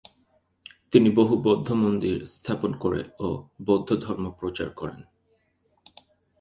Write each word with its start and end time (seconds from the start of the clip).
তিনি 0.91 1.09
বহু 1.09 1.33
বৌদ্ধ 1.43 1.71
মন্দির 1.71 2.17
স্থাপন 2.27 2.71
করে 2.73 3.01
ও 3.19 3.27
বৌদ্ধ 3.65 3.89
ধর্ম 3.95 4.25
প্রচার 4.31 4.69
করেন। 4.69 4.99